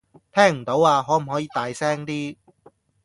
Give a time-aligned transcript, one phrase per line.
[0.33, 2.35] 聽唔到呀，可唔可以大聲啲